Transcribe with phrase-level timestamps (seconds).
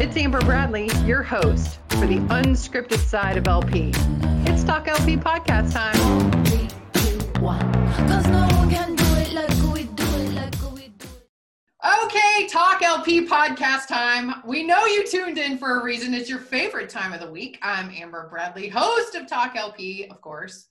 [0.00, 3.92] It's Amber Bradley, your host for the unscripted side of LP.
[4.50, 5.94] It's Talk LP podcast time.
[6.46, 7.64] Three, two, one.
[12.02, 14.42] Okay, Talk LP podcast time.
[14.44, 16.12] We know you tuned in for a reason.
[16.12, 17.60] It's your favorite time of the week.
[17.62, 20.66] I'm Amber Bradley, host of Talk LP, of course,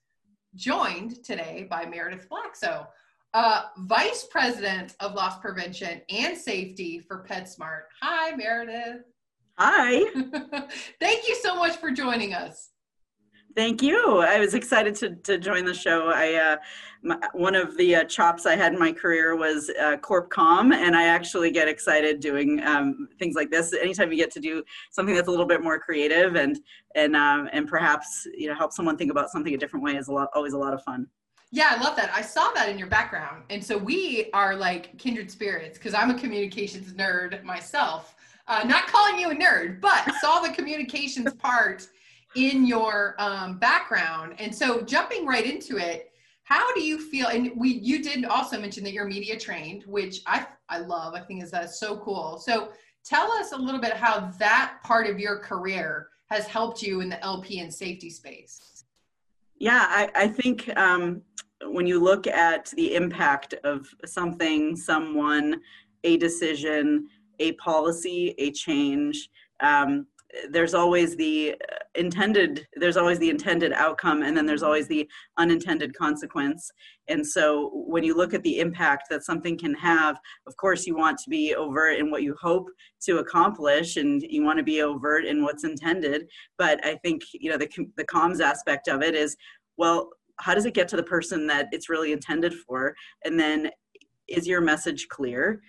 [0.56, 2.88] joined today by Meredith Plaxco
[3.34, 7.84] uh, Vice President of Loss Prevention and Safety for PetSmart.
[8.02, 9.06] Hi, Meredith.
[9.58, 10.00] Hi.
[11.00, 12.70] Thank you so much for joining us.
[13.56, 14.22] Thank you.
[14.22, 16.10] I was excited to, to join the show.
[16.10, 16.58] I uh,
[17.04, 20.96] my, one of the uh, chops I had in my career was uh, CorpCom, and
[20.96, 23.72] I actually get excited doing um, things like this.
[23.74, 26.60] Anytime you get to do something that's a little bit more creative and
[26.96, 30.08] and um, and perhaps you know help someone think about something a different way is
[30.08, 31.06] a lot always a lot of fun.
[31.52, 32.10] Yeah, I love that.
[32.12, 33.44] I saw that in your background.
[33.52, 38.16] And so we are like kindred spirits because I'm a communications nerd myself.
[38.48, 41.88] Uh, not calling you a nerd, but saw the communications part
[42.36, 44.36] in your um, background.
[44.40, 46.12] And so jumping right into it,
[46.44, 47.28] how do you feel?
[47.28, 51.14] And we you did also mention that you're media trained, which I I love.
[51.14, 52.38] I think is that so cool.
[52.38, 52.70] So
[53.06, 57.10] tell us a little bit how that part of your career has helped you in
[57.10, 58.84] the LP and safety space.
[59.58, 61.22] Yeah, I, I think um,
[61.66, 65.62] when you look at the impact of something, someone,
[66.04, 67.08] a decision,
[67.44, 69.30] a policy, a change,
[69.62, 70.08] um,
[70.50, 71.56] there's always the
[71.96, 76.72] intended there's always the intended outcome and then there's always the unintended consequence.
[77.08, 80.96] And so when you look at the impact that something can have of course you
[80.96, 82.68] want to be overt in what you hope
[83.04, 86.28] to accomplish and you want to be overt in what's intended.
[86.58, 89.38] But i think you know the, the comms aspect of it is
[89.78, 92.96] well how does it get to the person that it's really intended for?
[93.24, 93.70] And then
[94.28, 95.62] is your message clear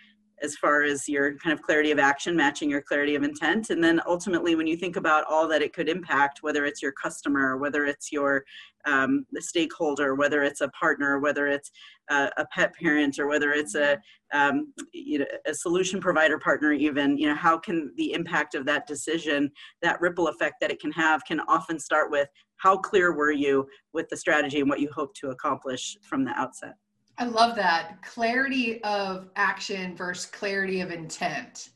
[0.44, 3.70] as far as your kind of clarity of action matching your clarity of intent.
[3.70, 6.92] And then ultimately when you think about all that it could impact whether it's your
[6.92, 8.44] customer whether it's your
[8.84, 11.70] um, stakeholder whether it's a partner whether it's
[12.10, 13.98] a, a pet parent or whether it's a
[14.33, 18.66] um, you know a solution provider partner even you know how can the impact of
[18.66, 19.50] that decision
[19.80, 22.28] that ripple effect that it can have can often start with
[22.58, 26.33] how clear were you with the strategy and what you hope to accomplish from the
[26.33, 26.74] outset
[27.19, 31.70] I love that clarity of action versus clarity of intent.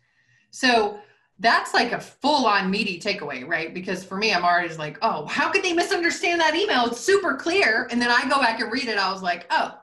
[0.51, 0.99] So
[1.39, 3.73] that's like a full on meaty takeaway, right?
[3.73, 6.87] Because for me, I'm already like, oh, how could they misunderstand that email?
[6.87, 7.87] It's super clear.
[7.91, 8.99] And then I go back and read it.
[8.99, 9.79] I was like, oh,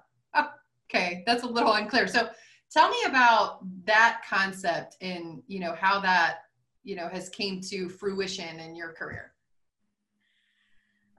[0.90, 2.08] okay, that's a little unclear.
[2.08, 2.30] So
[2.70, 6.40] tell me about that concept and, you know, how that,
[6.84, 9.32] you know, has came to fruition in your career.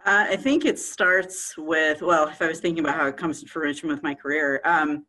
[0.07, 3.43] Uh, I think it starts with, well, if I was thinking about how it comes
[3.43, 5.05] to fruition with my career, um,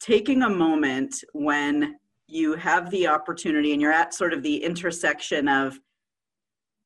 [0.00, 1.96] taking a moment when
[2.26, 5.80] you have the opportunity and you're at sort of the intersection of,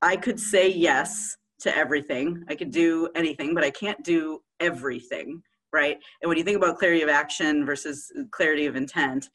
[0.02, 5.42] I could say yes to everything, I could do anything, but I can't do everything,
[5.72, 5.98] right?
[6.22, 9.30] And when you think about clarity of action versus clarity of intent,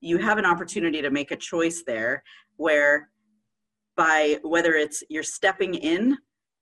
[0.00, 2.22] you have an opportunity to make a choice there
[2.56, 3.10] where
[3.94, 6.16] by whether it's you're stepping in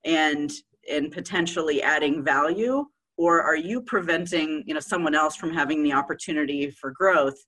[0.05, 0.50] and
[0.91, 2.85] and potentially adding value?
[3.19, 7.39] Or are you preventing you know someone else from having the opportunity for growth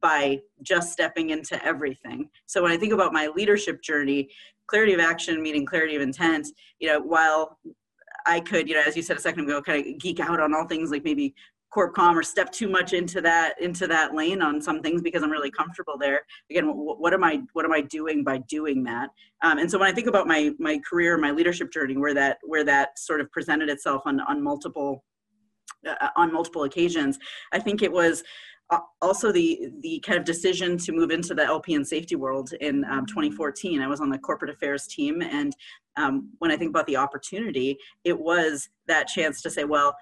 [0.00, 2.28] by just stepping into everything?
[2.46, 4.28] So when i think about my leadership journey
[4.66, 6.48] clarity of action meaning clarity of intent
[6.78, 7.58] you know while
[8.26, 10.54] i could you know as you said a second ago kind of geek out on
[10.54, 11.34] all things like maybe
[11.76, 15.30] CorpCom or step too much into that into that lane on some things because I'm
[15.30, 16.22] really comfortable there.
[16.50, 19.10] Again, what, what am I what am I doing by doing that?
[19.42, 22.38] Um, and so when I think about my my career, my leadership journey, where that
[22.42, 25.04] where that sort of presented itself on on multiple
[25.86, 27.18] uh, on multiple occasions,
[27.52, 28.24] I think it was
[28.70, 32.52] uh, also the the kind of decision to move into the LP and safety world
[32.60, 33.82] in um, 2014.
[33.82, 35.54] I was on the corporate affairs team, and
[35.98, 39.94] um, when I think about the opportunity, it was that chance to say, well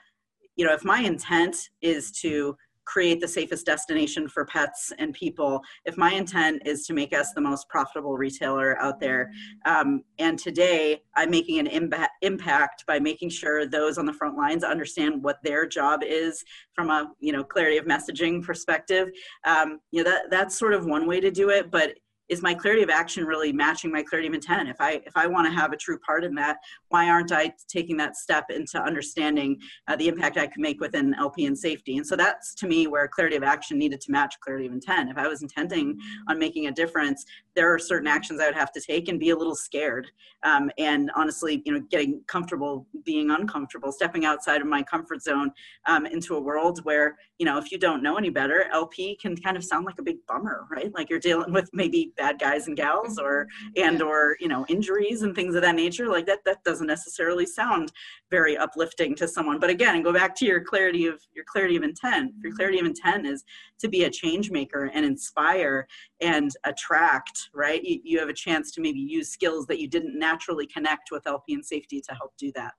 [0.56, 5.62] you know, if my intent is to create the safest destination for pets and people,
[5.84, 9.31] if my intent is to make us the most profitable retailer out there,
[9.64, 14.37] um, and today I'm making an imba- impact by making sure those on the front
[14.37, 16.44] lines understand what their job is
[16.75, 19.08] from a you know clarity of messaging perspective.
[19.44, 21.94] Um, you know that that's sort of one way to do it, but
[22.29, 24.69] is my clarity of action really matching my clarity of intent?
[24.69, 27.53] If i if i want to have a true part in that why aren't i
[27.69, 31.97] taking that step into understanding uh, the impact i could make within lp and safety?
[31.97, 35.11] And so that's to me where clarity of action needed to match clarity of intent.
[35.11, 35.99] If i was intending
[36.29, 39.30] on making a difference there are certain actions I would have to take and be
[39.30, 40.08] a little scared.
[40.42, 45.50] Um, and honestly, you know, getting comfortable being uncomfortable, stepping outside of my comfort zone
[45.86, 49.36] um, into a world where, you know, if you don't know any better, LP can
[49.36, 50.92] kind of sound like a big bummer, right?
[50.94, 53.46] Like you're dealing with maybe bad guys and gals or,
[53.76, 56.08] and, or, you know, injuries and things of that nature.
[56.08, 57.92] Like that, that doesn't necessarily sound
[58.30, 59.58] very uplifting to someone.
[59.58, 62.32] But again, go back to your clarity of your clarity of intent.
[62.42, 63.44] Your clarity of intent is
[63.78, 65.86] to be a change maker and inspire
[66.20, 67.82] and attract, right?
[67.82, 71.26] You, you have a chance to maybe use skills that you didn't naturally connect with
[71.26, 72.75] LP and safety to help do that.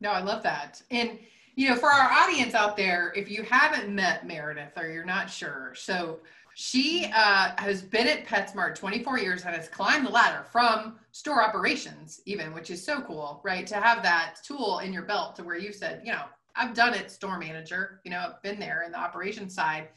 [0.00, 0.82] No, I love that.
[0.90, 1.18] And
[1.56, 5.30] you know, for our audience out there, if you haven't met Meredith or you're not
[5.30, 6.18] sure, so
[6.56, 11.42] she uh, has been at PetSmart 24 years and has climbed the ladder from store
[11.42, 13.66] operations, even, which is so cool, right?
[13.68, 16.22] To have that tool in your belt to where you said, you know,
[16.56, 19.88] I've done it, store manager, you know, I've been there in the operations side.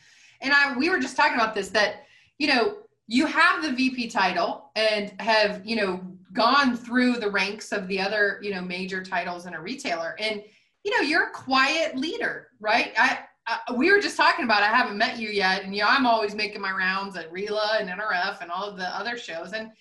[0.42, 2.06] And I, we were just talking about this that,
[2.40, 6.02] you know, you have the VP title and have, you know,
[6.34, 10.16] gone through the ranks of the other, you know, major titles in a retailer.
[10.20, 10.44] And,
[10.84, 12.92] you know, you're a quiet leader, right?
[12.98, 15.64] I, I, we were just talking about, I haven't met you yet.
[15.64, 18.78] And, you know, I'm always making my rounds at RILA and NRF and all of
[18.78, 19.54] the other shows.
[19.54, 19.72] And,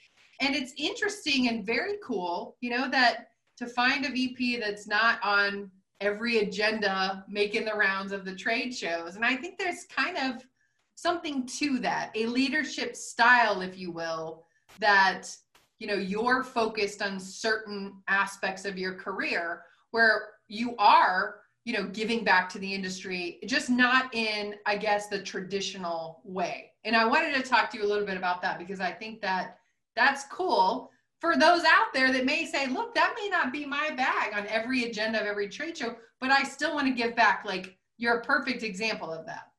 [0.41, 5.19] and it's interesting and very cool, you know, that to find a VP that's not
[5.25, 5.71] on
[6.01, 9.17] every agenda making the rounds of the trade shows.
[9.17, 10.45] And I think there's kind of
[10.97, 14.45] something to that, a leadership style, if you will,
[14.81, 15.35] that
[15.79, 19.63] you know you're focused on certain aspects of your career
[19.93, 25.09] where you are you know giving back to the industry just not in i guess
[25.09, 28.59] the traditional way and i wanted to talk to you a little bit about that
[28.59, 29.59] because i think that
[29.95, 30.91] that's cool
[31.21, 34.47] for those out there that may say, look, that may not be my bag on
[34.49, 37.45] every agenda of every trade show, but I still want to give back.
[37.45, 39.51] Like you're a perfect example of that.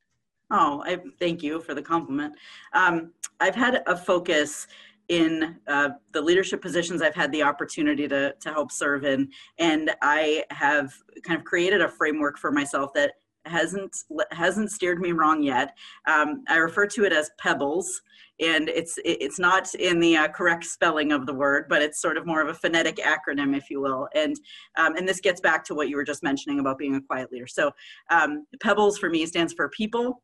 [0.49, 2.35] Oh, I thank you for the compliment.
[2.73, 4.67] Um, I've had a focus
[5.09, 9.91] in uh, the leadership positions I've had the opportunity to, to help serve in, and
[10.01, 13.13] I have kind of created a framework for myself that
[13.45, 13.95] hasn't
[14.31, 15.75] hasn't steered me wrong yet.
[16.05, 18.01] Um, I refer to it as pebbles,
[18.39, 22.17] and it's it's not in the uh, correct spelling of the word, but it's sort
[22.17, 24.07] of more of a phonetic acronym, if you will.
[24.13, 24.35] And
[24.77, 27.31] um, and this gets back to what you were just mentioning about being a quiet
[27.31, 27.47] leader.
[27.47, 27.71] So
[28.09, 30.21] um, pebbles for me stands for people,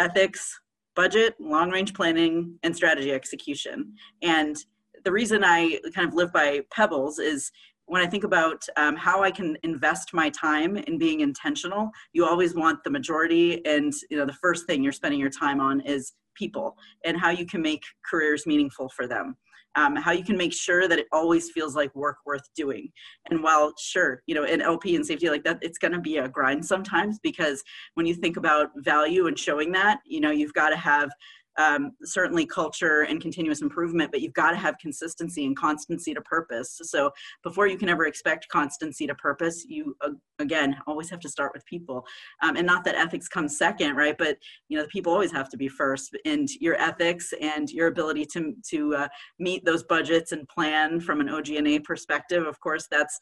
[0.00, 0.58] ethics,
[0.96, 3.94] budget, long range planning, and strategy execution.
[4.22, 4.56] And
[5.04, 7.52] the reason I kind of live by pebbles is
[7.86, 12.24] when I think about um, how I can invest my time in being intentional, you
[12.24, 15.80] always want the majority, and you know the first thing you're spending your time on
[15.80, 19.36] is people and how you can make careers meaningful for them.
[19.76, 22.88] Um, how you can make sure that it always feels like work worth doing.
[23.30, 26.16] And while sure, you know, in LP and safety like that, it's going to be
[26.16, 27.62] a grind sometimes because
[27.94, 31.10] when you think about value and showing that, you know, you've got to have
[31.58, 36.20] um, certainly culture and continuous improvement, but you've got to have consistency and constancy to
[36.22, 36.78] purpose.
[36.82, 37.10] So
[37.42, 41.52] before you can ever expect constancy to purpose, you uh, again always have to start
[41.54, 42.04] with people,
[42.42, 44.16] um, and not that ethics comes second, right?
[44.18, 44.36] But
[44.68, 48.26] you know the people always have to be first, and your ethics and your ability
[48.32, 49.08] to to uh,
[49.38, 52.46] meet those budgets and plan from an OG&A perspective.
[52.46, 53.18] Of course, that's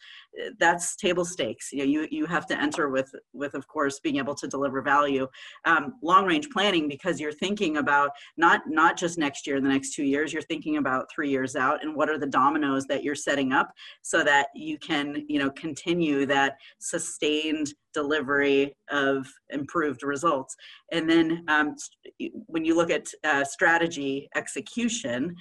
[0.59, 1.73] that's table stakes.
[1.73, 4.82] You know, you you have to enter with with of course being able to deliver
[4.82, 5.26] value.
[5.65, 9.94] Um, long range planning because you're thinking about not not just next year the next
[9.94, 13.15] two years you're thinking about three years out and what are the dominoes that you're
[13.15, 13.70] setting up
[14.03, 16.56] so that you can you know continue that
[17.08, 20.55] sustained delivery of improved results
[20.93, 21.75] and then um,
[22.46, 25.34] when you look at uh, strategy execution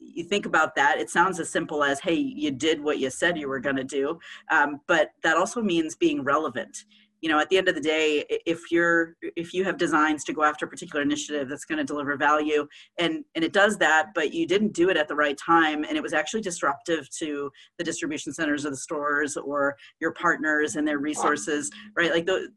[0.00, 3.36] you think about that, it sounds as simple as, hey, you did what you said
[3.36, 4.18] you were going to do.
[4.50, 6.84] Um, but that also means being relevant
[7.20, 10.32] you know at the end of the day if you're if you have designs to
[10.32, 12.66] go after a particular initiative that's going to deliver value
[12.98, 15.96] and and it does that but you didn't do it at the right time and
[15.96, 20.86] it was actually disruptive to the distribution centers of the stores or your partners and
[20.86, 22.10] their resources right?
[22.10, 22.48] Like the,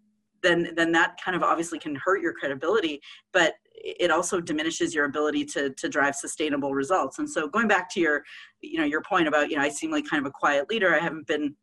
[0.41, 3.01] then then that kind of obviously can hurt your credibility
[3.31, 7.19] but it also diminishes your ability to to drive sustainable results.
[7.19, 8.23] And so going back to your
[8.61, 10.95] you know your point about you know i seem like kind of a quiet leader
[10.95, 11.55] i haven't been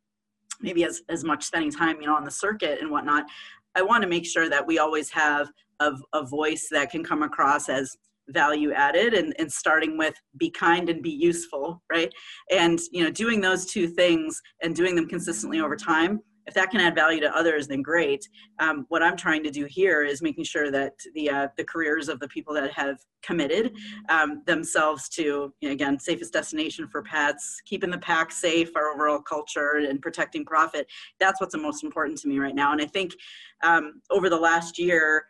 [0.60, 3.24] maybe as, as much spending time you know on the circuit and whatnot
[3.74, 5.50] i want to make sure that we always have
[5.80, 7.96] a, a voice that can come across as
[8.30, 12.12] value added and, and starting with be kind and be useful right?
[12.50, 16.70] And you know doing those two things and doing them consistently over time if that
[16.72, 18.28] can add value to others, then great.
[18.58, 22.08] Um, what I'm trying to do here is making sure that the uh, the careers
[22.08, 23.72] of the people that have committed
[24.08, 28.90] um, themselves to you know, again safest destination for pets, keeping the pack safe, our
[28.90, 30.88] overall culture, and protecting profit.
[31.20, 32.72] That's what's the most important to me right now.
[32.72, 33.14] And I think
[33.62, 35.26] um, over the last year,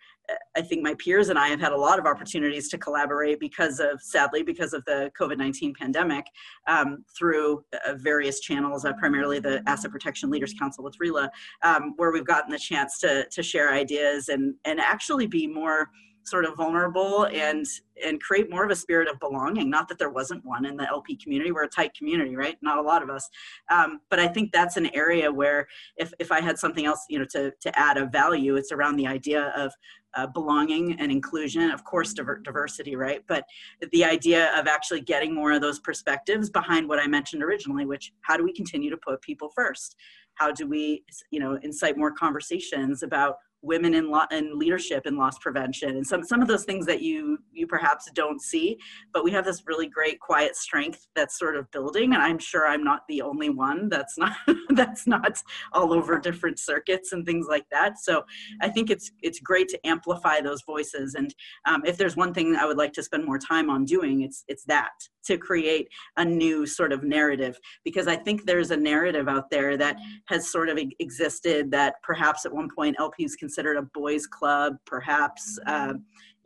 [0.56, 3.80] I think my peers and I have had a lot of opportunities to collaborate because
[3.80, 6.26] of, sadly, because of the COVID 19 pandemic
[6.66, 11.28] um, through uh, various channels, uh, primarily the Asset Protection Leaders Council with RILA,
[11.62, 15.90] um, where we've gotten the chance to, to share ideas and, and actually be more
[16.24, 17.66] sort of vulnerable and
[18.04, 19.68] and create more of a spirit of belonging.
[19.68, 21.50] Not that there wasn't one in the lp community.
[21.52, 22.56] We're a tight community right?
[22.62, 23.28] Not a lot of us.
[23.70, 27.18] Um, but i think that's an area where if, if i had something else you
[27.18, 29.72] know to, to add a value it's around the idea of
[30.14, 33.22] uh, belonging and inclusion of course diver- diversity right?
[33.26, 33.44] But
[33.92, 38.12] the idea of actually getting more of those perspectives behind what i mentioned originally which
[38.22, 39.96] how do we continue to put people first?
[40.34, 45.16] How do we you know incite more conversations about women in, lo- in leadership and
[45.16, 48.78] loss prevention and some, some of those things that you you perhaps don't see
[49.12, 52.66] but we have this really great quiet strength that's sort of building and i'm sure
[52.66, 54.32] i'm not the only one that's not
[54.70, 57.98] that's not all over different circuits and things like that.
[57.98, 58.24] So
[58.60, 61.34] i think it's it's great to amplify those voices and
[61.66, 64.44] um, if there's one thing i would like to spend more time on doing it's
[64.48, 64.92] it's that
[65.24, 69.76] to create a new sort of narrative because I think there's a narrative out there
[69.76, 69.96] that
[70.26, 74.76] has sort of existed that perhaps at one point LP is considered a boys club,
[74.86, 75.94] perhaps, uh,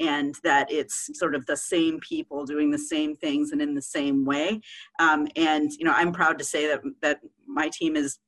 [0.00, 3.82] and that it's sort of the same people doing the same things and in the
[3.82, 4.60] same way.
[4.98, 8.18] Um, and you know, I'm proud to say that that my team is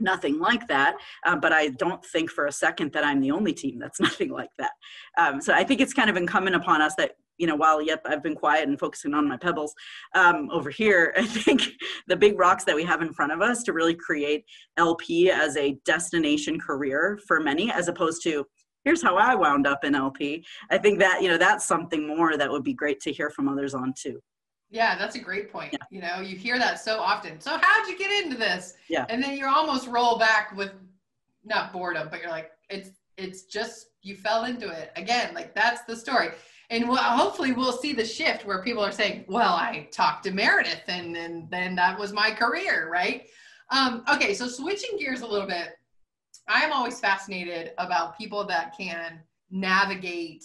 [0.00, 3.52] nothing like that uh, but i don't think for a second that i'm the only
[3.52, 4.72] team that's nothing like that
[5.18, 8.02] um, so i think it's kind of incumbent upon us that you know, while yep,
[8.04, 9.74] I've been quiet and focusing on my pebbles
[10.14, 11.62] um, over here, I think
[12.06, 14.44] the big rocks that we have in front of us to really create
[14.76, 18.46] LP as a destination career for many, as opposed to
[18.84, 20.44] here's how I wound up in LP.
[20.70, 23.48] I think that you know that's something more that would be great to hear from
[23.48, 24.20] others on too.
[24.70, 25.72] Yeah, that's a great point.
[25.72, 25.78] Yeah.
[25.90, 27.40] You know, you hear that so often.
[27.40, 28.74] So how'd you get into this?
[28.88, 29.06] Yeah.
[29.08, 30.72] And then you almost roll back with
[31.44, 35.34] not boredom, but you're like, it's it's just you fell into it again.
[35.34, 36.30] Like that's the story
[36.70, 40.82] and hopefully we'll see the shift where people are saying, well, I talked to Meredith
[40.88, 43.26] and, and then that was my career, right?
[43.70, 45.76] Um, okay, so switching gears a little bit,
[46.48, 49.20] I'm always fascinated about people that can
[49.50, 50.44] navigate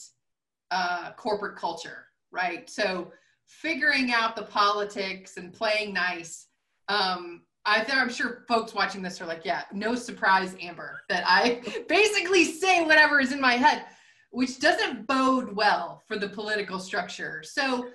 [0.70, 2.70] uh, corporate culture, right?
[2.70, 3.12] So
[3.48, 6.48] figuring out the politics and playing nice.
[6.88, 11.62] Um, I I'm sure folks watching this are like, yeah, no surprise, Amber, that I
[11.90, 13.86] basically say whatever is in my head
[14.32, 17.44] which doesn't bode well for the political structure.
[17.44, 17.90] So,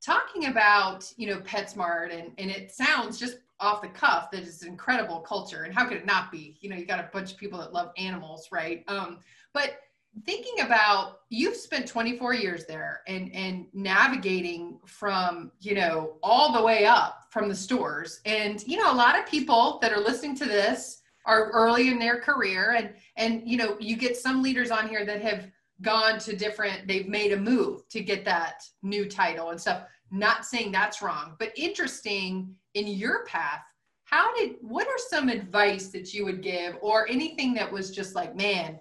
[0.00, 4.62] talking about you know PetSmart, and and it sounds just off the cuff that it's
[4.62, 6.56] incredible culture, and how could it not be?
[6.60, 8.84] You know, you got a bunch of people that love animals, right?
[8.86, 9.18] Um,
[9.52, 9.80] but
[10.24, 16.62] thinking about you've spent 24 years there and and navigating from you know all the
[16.62, 20.34] way up from the stores and you know a lot of people that are listening
[20.34, 24.70] to this are early in their career and and you know you get some leaders
[24.70, 25.50] on here that have
[25.82, 29.84] gone to different they've made a move to get that new title and stuff.
[30.10, 33.62] Not saying that's wrong but interesting in your path
[34.08, 38.14] how did what are some advice that you would give or anything that was just
[38.14, 38.78] like man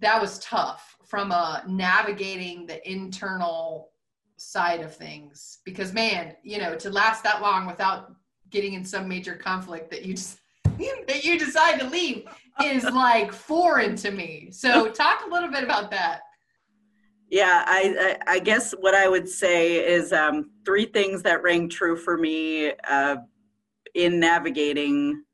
[0.00, 3.90] that was tough from uh navigating the internal
[4.36, 5.60] side of things?
[5.64, 8.14] Because man you know to last that long without
[8.50, 10.40] getting in some major conflict that you just
[11.06, 12.24] that you decide to leave
[12.62, 14.48] is like foreign to me.
[14.50, 16.20] So talk a little bit about that.
[17.30, 21.68] Yeah, I, I, I guess what I would say is um, three things that rang
[21.68, 23.16] true for me uh,
[23.94, 25.24] in navigating.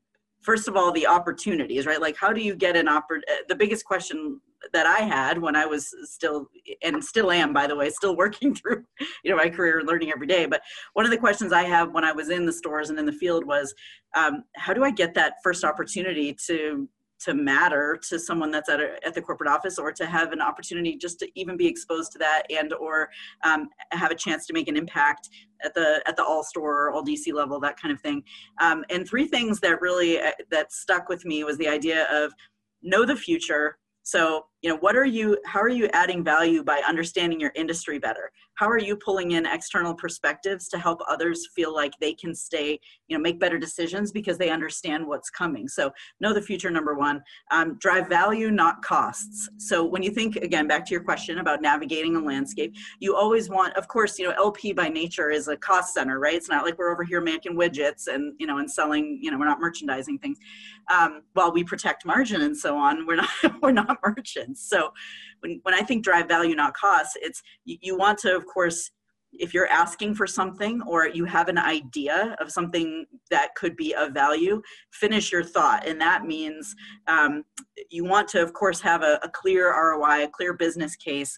[0.41, 2.01] First of all, the opportunities, right?
[2.01, 4.39] Like, how do you get an oppor- The biggest question
[4.73, 6.47] that I had when I was still
[6.83, 8.83] and still am, by the way, still working through
[9.23, 10.45] you know my career, and learning every day.
[10.45, 10.61] But
[10.93, 13.11] one of the questions I have when I was in the stores and in the
[13.11, 13.73] field was,
[14.15, 16.87] um, how do I get that first opportunity to
[17.19, 20.41] to matter to someone that's at, a, at the corporate office or to have an
[20.41, 23.09] opportunity just to even be exposed to that and or
[23.43, 25.29] um, have a chance to make an impact
[25.63, 28.23] at the at the all store or all dc level that kind of thing
[28.59, 32.33] um, and three things that really uh, that stuck with me was the idea of
[32.81, 36.81] know the future so, you know, what are you, how are you adding value by
[36.87, 38.31] understanding your industry better?
[38.55, 42.79] How are you pulling in external perspectives to help others feel like they can stay,
[43.07, 45.67] you know, make better decisions because they understand what's coming?
[45.67, 47.23] So, know the future, number one.
[47.49, 49.49] Um, drive value, not costs.
[49.57, 53.49] So, when you think, again, back to your question about navigating a landscape, you always
[53.49, 56.35] want, of course, you know, LP by nature is a cost center, right?
[56.35, 59.39] It's not like we're over here making widgets and, you know, and selling, you know,
[59.39, 60.37] we're not merchandising things.
[60.93, 63.29] Um, while we protect margin and so on, we're not,
[63.61, 64.50] we're not merchants.
[64.55, 64.91] So,
[65.41, 68.91] when, when I think drive value, not cost, it's you, you want to, of course,
[69.33, 73.93] if you're asking for something or you have an idea of something that could be
[73.95, 75.87] of value, finish your thought.
[75.87, 76.75] And that means
[77.07, 77.43] um,
[77.89, 81.37] you want to, of course, have a, a clear ROI, a clear business case.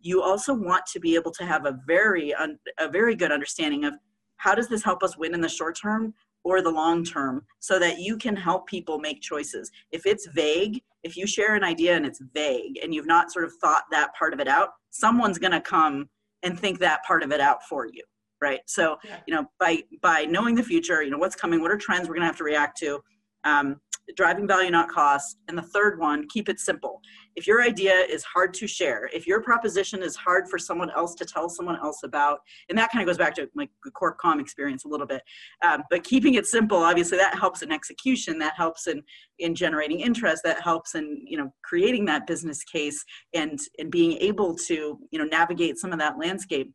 [0.00, 3.84] You also want to be able to have a very, un, a very good understanding
[3.84, 3.94] of
[4.38, 6.14] how does this help us win in the short term
[6.46, 9.68] or the long term so that you can help people make choices.
[9.90, 13.44] If it's vague, if you share an idea and it's vague and you've not sort
[13.44, 16.08] of thought that part of it out, someone's going to come
[16.44, 18.02] and think that part of it out for you
[18.42, 19.16] right so yeah.
[19.26, 22.14] you know by by knowing the future you know what's coming what are trends we're
[22.14, 23.00] going to have to react to
[23.44, 23.80] um,
[24.14, 27.00] driving value not cost and the third one keep it simple
[27.36, 31.14] if your idea is hard to share if your proposition is hard for someone else
[31.14, 34.40] to tell someone else about and that kind of goes back to my corp com
[34.40, 35.22] experience a little bit
[35.64, 39.02] um, but keeping it simple obviously that helps in execution that helps in
[39.38, 44.12] in generating interest that helps in you know creating that business case and and being
[44.18, 46.72] able to you know navigate some of that landscape.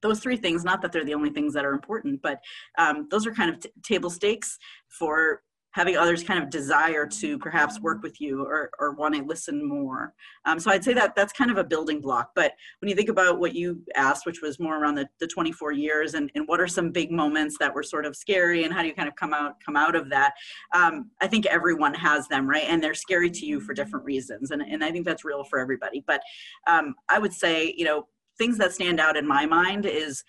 [0.00, 2.38] Those three things not that they're the only things that are important but
[2.78, 4.56] um, those are kind of table stakes
[4.98, 5.42] for
[5.72, 9.66] having others kind of desire to perhaps work with you or, or want to listen
[9.66, 10.14] more.
[10.44, 12.30] Um, so I'd say that that's kind of a building block.
[12.34, 15.72] But when you think about what you asked, which was more around the, the 24
[15.72, 18.82] years and, and what are some big moments that were sort of scary and how
[18.82, 20.32] do you kind of come out come out of that?
[20.74, 22.64] Um, I think everyone has them, right?
[22.66, 24.50] And they're scary to you for different reasons.
[24.50, 26.02] And, and I think that's real for everybody.
[26.06, 26.22] But
[26.66, 28.06] um, I would say, you know,
[28.38, 30.24] things that stand out in my mind is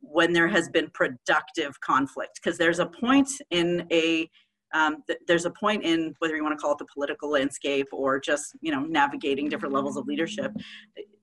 [0.00, 4.30] when there has been productive conflict because there's a point in a
[4.74, 7.86] um, th- there's a point in whether you want to call it the political landscape
[7.92, 10.52] or just you know navigating different levels of leadership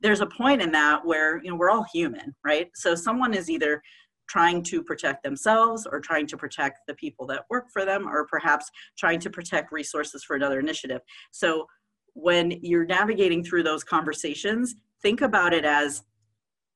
[0.02, 2.70] there's a point in that where you know we're all human right?
[2.76, 3.82] So someone is either
[4.28, 8.26] trying to protect themselves or trying to protect the people that work for them or
[8.26, 11.02] perhaps trying to protect resources for another initiative.
[11.32, 11.68] So
[12.14, 16.04] when you're navigating through those conversations think about it as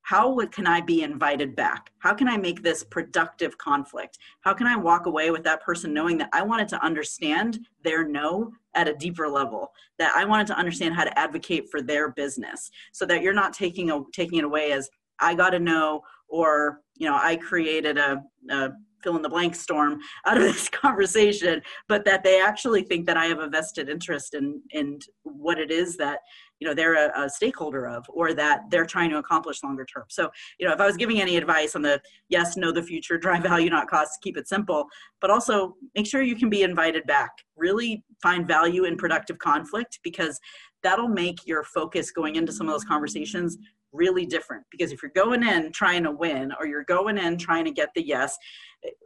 [0.09, 1.91] how can I be invited back?
[1.99, 4.17] How can I make this productive conflict?
[4.41, 8.07] How can I walk away with that person knowing that I wanted to understand their
[8.07, 12.09] no at a deeper level, that I wanted to understand how to advocate for their
[12.09, 14.89] business so that you're not taking, a, taking it away as
[15.19, 18.71] I got to know or, you know, I created a, a
[19.03, 23.17] fill in the blank storm out of this conversation, but that they actually think that
[23.17, 26.19] I have a vested interest in, in what it is that
[26.59, 30.03] you know they're a, a, stakeholder of or that they're trying to accomplish longer term.
[30.09, 30.29] So
[30.59, 33.43] you know if i was giving any advice on the yes know the future drive
[33.51, 34.87] value not cost keep it simple
[35.21, 37.31] but also make sure you can be invited back.
[37.55, 40.39] Really find value in productive conflict because
[40.83, 43.57] that'll make your focus going into some of those conversations
[43.91, 44.63] really different.
[44.71, 47.89] Because if you're going in trying to win or you're going in trying to get
[47.95, 48.37] the yes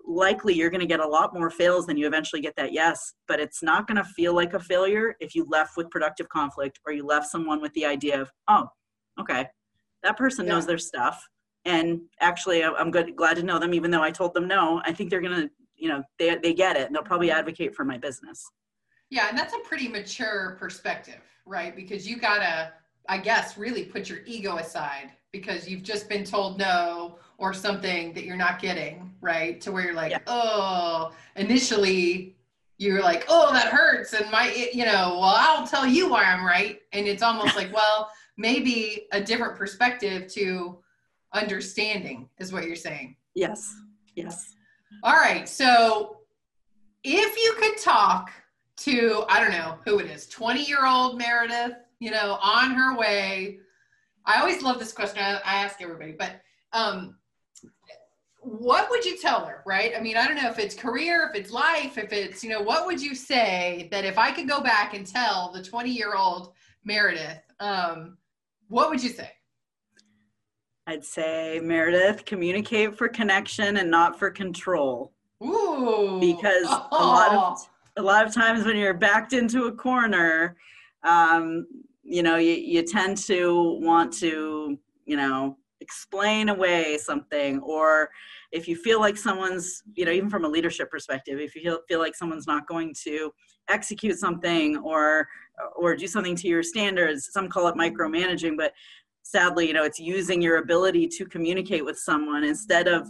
[0.06, 3.14] likely you're going to get a lot more fails than you eventually get that yes
[3.28, 6.80] but it's not going to feel like a failure if you left with productive conflict
[6.86, 8.68] or you left someone with the idea of oh
[9.20, 9.48] okay
[10.04, 10.52] that person yeah.
[10.52, 11.24] knows their stuff.
[11.66, 14.92] And actually i'm good glad to know them even though i told them no i
[14.92, 17.84] think they're going to you know they, they get it and they'll probably advocate for
[17.86, 18.46] my business.
[19.10, 21.76] Yeah and that's a pretty mature perspective right?
[21.76, 22.74] Because you gotta
[23.10, 28.13] i guess really put your ego aside because you've just been told no or something
[28.13, 29.60] that you're not getting, right?
[29.62, 30.19] To where you're like, yeah.
[30.28, 32.36] oh, initially
[32.78, 34.13] you're like, oh, that hurts.
[34.13, 36.80] And my, you know, well, I'll tell you why I'm right.
[36.91, 40.80] And it's almost like, well, maybe a different perspective to
[41.34, 43.15] understanding is what you're saying.
[43.36, 43.76] Yes.
[44.15, 44.56] Yes.
[45.04, 45.48] All right.
[45.48, 46.17] So
[47.04, 48.32] if you could talk
[48.78, 52.96] to, I don't know who it is, 20 year old Meredith, you know, on her
[52.98, 53.60] way.
[54.26, 55.22] I always love this question.
[55.22, 56.41] I, I ask everybody, but
[56.72, 57.15] um,
[58.44, 61.40] what would you tell her right i mean i don't know if it's career if
[61.40, 64.60] it's life if it's you know what would you say that if i could go
[64.60, 66.54] back and tell the 20 year old
[66.84, 68.18] meredith um,
[68.68, 69.30] what would you say
[70.88, 76.20] i'd say meredith communicate for connection and not for control Ooh.
[76.20, 76.88] because oh.
[76.92, 80.58] a lot of a lot of times when you're backed into a corner
[81.04, 81.66] um,
[82.04, 88.10] you know you, you tend to want to you know explain away something or
[88.54, 91.80] if you feel like someone's you know even from a leadership perspective if you feel,
[91.88, 93.32] feel like someone's not going to
[93.70, 95.28] execute something or
[95.76, 98.72] or do something to your standards some call it micromanaging but
[99.24, 103.10] sadly you know it's using your ability to communicate with someone instead of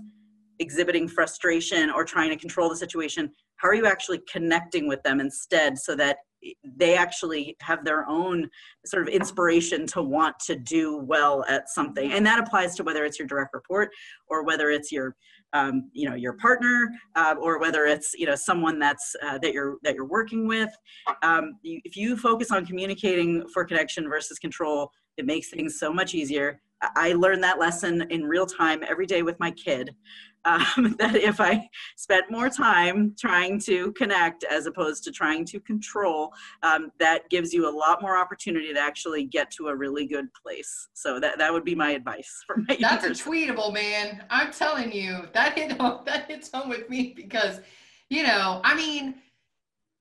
[0.59, 5.19] exhibiting frustration or trying to control the situation how are you actually connecting with them
[5.19, 6.17] instead so that
[6.63, 8.49] they actually have their own
[8.85, 12.11] sort of inspiration to want to do well at something.
[12.11, 13.89] And that applies to whether it's your direct report
[14.27, 15.15] or whether it's your
[15.53, 19.53] um, you know your partner uh, or whether it's you know someone that's uh, that
[19.53, 20.69] you're that you're working with.
[21.21, 25.93] Um, you, if you focus on communicating for connection versus control it makes things so
[25.93, 26.61] much easier.
[26.95, 29.95] I learned that lesson in real time every day with my kid
[30.45, 35.59] um, that if I spent more time trying to connect as opposed to trying to
[35.59, 40.05] control, um, that gives you a lot more opportunity to actually get to a really
[40.05, 40.89] good place.
[40.93, 44.23] So that, that would be my advice for my That's a tweetable, man.
[44.29, 47.61] I'm telling you, that hit home, that hits home with me because,
[48.09, 49.15] you know, I mean,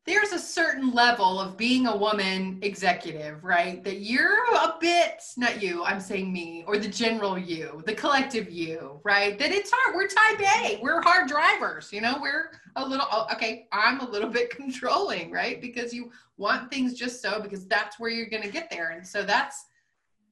[0.04, 3.84] there's a certain level of being a woman executive, right?
[3.84, 8.50] That you're a bit, not you, I'm saying me, or the general you, the collective
[8.50, 9.38] you, right?
[9.38, 9.94] That it's hard.
[9.94, 14.10] We're type A, we're hard drivers, you know, we're a little, oh, okay, I'm a
[14.10, 15.60] little bit controlling, right?
[15.60, 18.90] Because you want things just so, because that's where you're going to get there.
[18.90, 19.66] And so that's,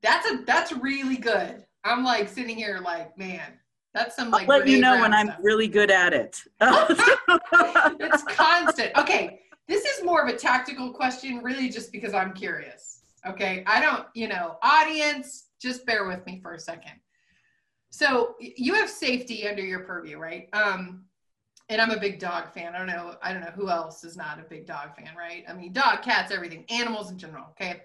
[0.02, 1.64] that's a, that's really good.
[1.84, 3.52] I'm like sitting here like, man,
[3.94, 4.48] that's some like.
[4.48, 5.36] I'll let you know when stuff.
[5.36, 6.42] I'm really good at it.
[6.60, 8.96] it's constant.
[8.96, 13.02] Okay this is more of a tactical question, really, just because I'm curious.
[13.24, 13.62] Okay.
[13.66, 16.94] I don't, you know, audience, just bear with me for a second.
[17.90, 20.48] So you have safety under your purview, right?
[20.52, 21.04] Um,
[21.68, 22.74] and I'm a big dog fan.
[22.74, 23.14] I don't know.
[23.22, 25.44] I don't know who else is not a big dog fan, right?
[25.48, 27.46] I mean, dog, cats, everything, animals in general.
[27.50, 27.82] Okay.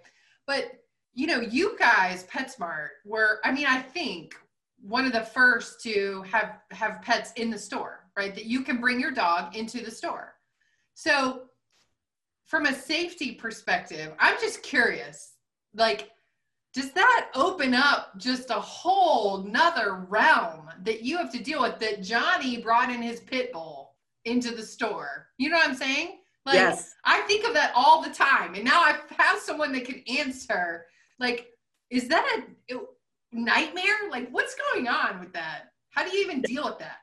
[0.48, 0.72] But,
[1.14, 4.34] you know, you guys, PetSmart, were, I mean, I think
[4.82, 8.34] one of the first to have have pets in the store, right?
[8.34, 10.34] That you can bring your dog into the store.
[10.96, 11.44] So
[12.46, 15.34] from a safety perspective, I'm just curious,
[15.74, 16.12] like,
[16.74, 21.80] does that open up just a whole nother realm that you have to deal with
[21.80, 25.28] that Johnny brought in his pit bull into the store?
[25.38, 26.20] You know what I'm saying?
[26.46, 26.94] Like, yes.
[27.06, 28.56] I think of that all the time.
[28.56, 30.86] And now I have someone that can answer,
[31.18, 31.48] like,
[31.90, 32.76] is that a
[33.32, 34.10] nightmare?
[34.12, 35.72] Like, what's going on with that?
[35.92, 36.98] How do you even deal with that?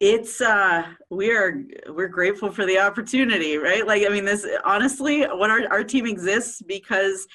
[0.00, 3.86] It's uh we are we're grateful for the opportunity right?
[3.86, 7.26] Like i mean this honestly what our, our team exists because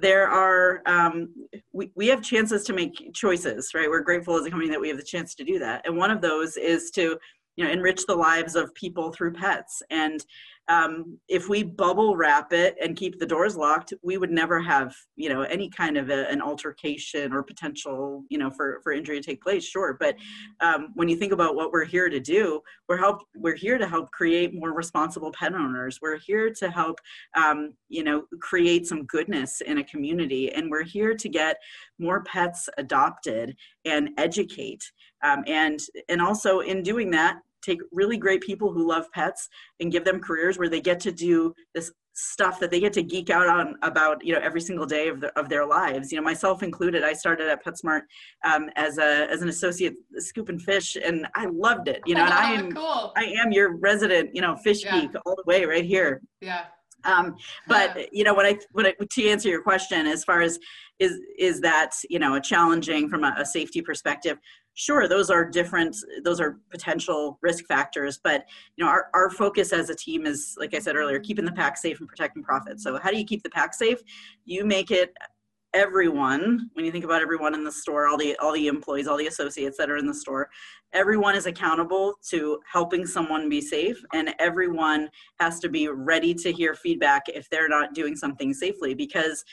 [0.00, 1.34] there are um,
[1.72, 3.88] we, we have chances to make choices right?
[3.88, 5.86] We're grateful as a company that we have the chance to do that.
[5.86, 7.18] And one of those is to
[7.56, 9.82] you know enrich the lives of people through pets.
[9.90, 10.24] And
[10.68, 14.94] um, if we bubble wrap it and keep the doors locked we would never have
[15.16, 19.20] you know any kind of a, an altercation or potential you know for for injury
[19.20, 19.96] to take place sure.
[19.98, 20.16] But
[20.60, 23.86] um, when you think about what we're here to do we're help we're here to
[23.86, 25.98] help create more responsible pet owners.
[26.00, 27.00] We're here to help
[27.36, 30.52] um, you know create some goodness in a community.
[30.52, 31.56] And we're here to get
[31.98, 34.84] more pets adopted and educate
[35.22, 39.48] um, and and also in doing that take really great people who love pets
[39.80, 43.02] and give them careers where they get to do this stuff that they get to
[43.02, 46.10] geek out on about you know every single day of, the, of their lives.
[46.10, 48.02] You know myself included i started at petsmart
[48.44, 52.02] um, as a as an associate scooping fish and i loved it.
[52.06, 53.12] You know and i am cool.
[53.16, 55.00] i am your resident you know fish yeah.
[55.00, 56.20] geek all the way right here.
[56.40, 56.64] Yeah.
[57.04, 57.36] Um,
[57.68, 60.58] but you know what I what I, to answer your question as far as
[60.98, 64.38] is is that you know a challenging from a, a safety perspective
[64.78, 68.44] sure those are different those are potential risk factors but
[68.76, 71.52] you know our, our focus as a team is like i said earlier keeping the
[71.52, 72.82] pack safe and protecting profits.
[72.82, 74.00] So how do you keep the pack safe?
[74.44, 75.12] You make it
[75.74, 79.18] everyone when you think about everyone in the store all the all the employees all
[79.18, 80.48] the associates that are in the store
[80.94, 86.50] everyone is accountable to helping someone be safe and everyone has to be ready to
[86.50, 89.44] hear feedback if they're not doing something safely because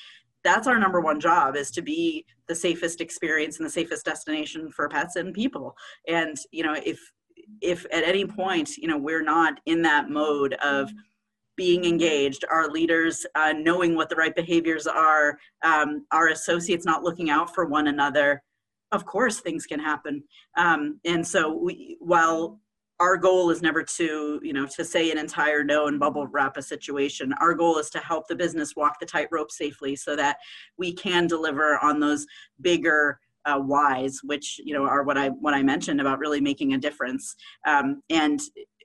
[0.46, 4.72] that's our number one job is to be the safest experience and the safest destination
[4.72, 5.76] for pets and people.
[6.08, 7.00] And you know if
[7.62, 10.92] if at any point you know we're not in that mode of
[11.58, 17.04] being engaged our leaders uh, knowing what the right behaviors are um, our associates not
[17.04, 18.42] looking out for one another
[18.92, 20.24] of course things can happen.
[20.58, 22.60] Um, and so we while
[23.00, 26.58] our goal is never to you know to say an entire no and bubble wrap
[26.58, 27.34] a situation.
[27.42, 30.38] Our goal is to help the business walk the tightrope safely so that
[30.78, 32.26] we can deliver on those
[32.62, 36.74] bigger uh, whys which you know are what i what i mentioned about really making
[36.74, 37.36] a difference.
[37.68, 38.40] Um, and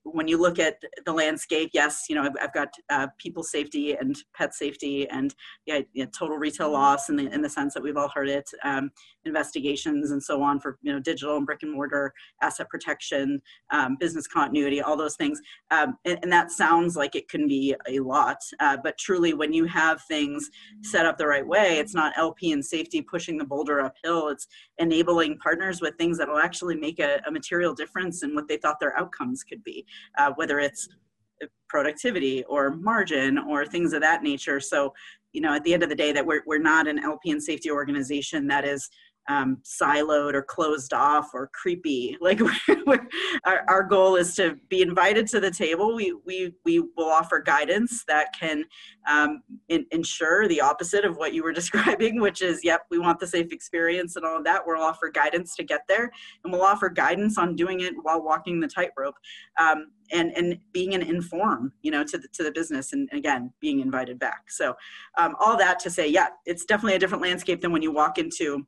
[0.05, 3.95] when you look at the landscape, yes, you know, I've, I've got uh, people safety
[3.95, 5.35] and pet safety and
[5.67, 5.81] yeah,
[6.17, 8.91] total retail loss in the, in the sense that we've all heard it, um,
[9.25, 13.97] investigations and so on for, you know, digital and brick and mortar, asset protection, um,
[13.99, 15.41] business continuity, all those things.
[15.71, 19.53] Um, and, and, that sounds like it can be a lot, uh, but truly when
[19.53, 20.49] you have things
[20.83, 24.47] set up the right way, it's not LP and safety pushing the boulder uphill, it's
[24.79, 28.57] enabling partners with things that will actually make a, a material difference in what they
[28.57, 29.85] thought their outcomes could be
[30.19, 30.89] uh, whether it's
[31.69, 34.61] productivity or margin or things of that nature.
[34.61, 34.93] So,
[35.33, 37.43] you know, at the end of the day, that we're, we're not an LP and
[37.43, 38.91] safety organization that is
[39.29, 42.17] um, siloed or closed off or creepy.
[42.31, 42.41] Like
[42.87, 43.09] we're,
[43.45, 45.97] our, our goal is to be invited to the table.
[45.97, 48.65] We, we, we will offer guidance that can
[49.11, 53.19] um, in, ensure the opposite of what you were describing, which is, yep, we want
[53.19, 54.63] the safe experience and all of that.
[54.65, 56.11] We'll offer guidance to get there
[56.45, 59.17] and we'll offer guidance on doing it while walking the tightrope.
[59.59, 63.53] Um, and and being an inform you know to the to the business and again
[63.61, 64.75] being invited back so
[65.19, 68.19] um, all that to say yeah it's definitely a different landscape than when you walk
[68.19, 68.67] into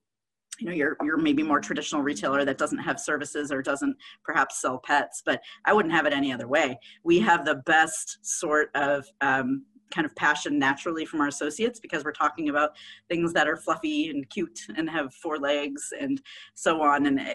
[0.63, 4.61] you know you're you're maybe more traditional retailer that doesn't have services or doesn't perhaps
[4.61, 6.79] sell pets but i wouldn't have it any other way.
[7.03, 12.05] We have the best sort of um, kind of passion naturally from our associates because
[12.05, 12.71] we're talking about
[13.09, 16.23] things that are fluffy and cute and have four legs and
[16.55, 17.07] so on.
[17.07, 17.35] And eh,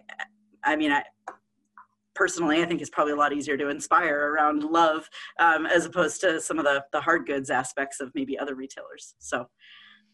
[0.63, 1.03] i mean i
[2.15, 5.07] personally i think it's probably a lot easier to inspire around love
[5.39, 9.15] um, as opposed to some of the the hard goods aspects of maybe other retailers.
[9.19, 9.47] So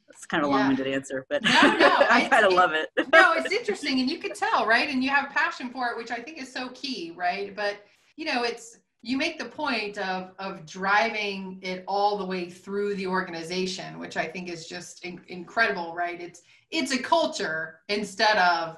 [0.09, 0.59] it's kind of a yeah.
[0.59, 2.89] long-winded answer, but no, no, I kind of love it.
[3.11, 4.89] no, it's interesting, and you can tell, right?
[4.89, 7.55] And you have passion for it, which I think is so key, right?
[7.55, 7.77] But
[8.15, 12.95] you know, it's you make the point of of driving it all the way through
[12.95, 16.19] the organization, which I think is just in, incredible, right?
[16.19, 18.77] It's it's a culture instead of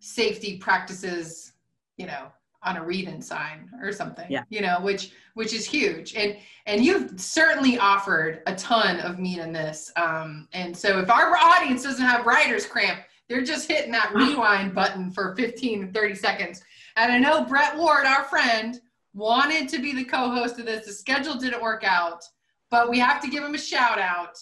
[0.00, 1.52] safety practices,
[1.96, 2.32] you know,
[2.64, 4.44] on a read-in sign or something yeah.
[4.50, 6.14] you know which which is huge.
[6.14, 11.10] And and you've certainly offered a ton of meat in this um and so if
[11.10, 16.14] our audience doesn't have writer's cramp they're just hitting that rewind button for 15 30
[16.14, 16.62] seconds.
[16.96, 18.80] And i know brett ward our friend
[19.14, 20.86] wanted to be the co-host of this.
[20.86, 22.24] The schedule didn't work out
[22.70, 24.38] but we have to give him a shout out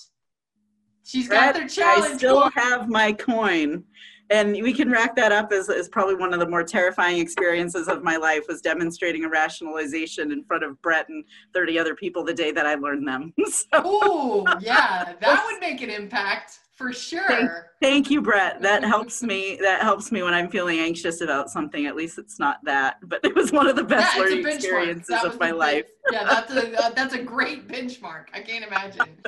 [1.05, 3.85] she's got their challenge i still have my coin
[4.31, 7.89] and we can rack that up as, as probably one of the more terrifying experiences
[7.89, 12.25] of my life was demonstrating a rationalization in front of Brett and 30 other people
[12.25, 13.35] the day that I learned them.
[13.47, 17.29] so, oh, yeah, that would make an impact for sure.
[17.29, 17.51] Thank,
[17.83, 18.63] thank, you, Brett.
[18.71, 19.59] That helps me.
[19.61, 21.85] That helps me when I'm feeling anxious about something.
[21.87, 25.23] At least it's not that, but it was one of the best yeah, learning experiences
[25.25, 25.87] of my life.
[26.11, 28.27] yeah, that's a uh, that's a great benchmark.
[28.33, 29.19] I can't imagine.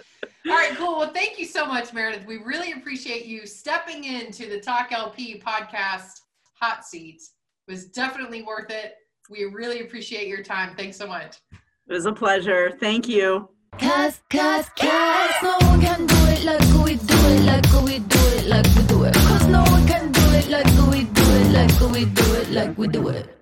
[0.46, 0.98] All right, cool.
[0.98, 2.26] Well, thank you so much, Meredith.
[2.26, 6.12] We really appreciate you stepping into the Talk LP podcast
[6.58, 7.20] hot seat.
[7.68, 8.94] It was definitely worth it.
[9.28, 10.74] We really appreciate your time.
[10.74, 11.36] Thanks so much.
[11.52, 12.76] It was a pleasure.
[12.80, 13.48] Thank you.
[13.78, 18.18] Cause, cause, cause no one can do it like we do it, like we do
[18.36, 19.14] it, like we do it.
[19.14, 22.78] Cause no one can do it like we do it, like we do it, like
[22.78, 23.41] we do it.